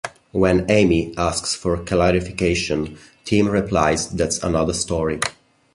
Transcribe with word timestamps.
When 0.31 0.65
Amy 0.71 1.13
asks 1.15 1.53
for 1.53 1.77
clarification, 1.77 2.97
Tim 3.23 3.47
replies 3.47 4.09
that's 4.09 4.41
another 4.43 4.73
story. 4.73 5.19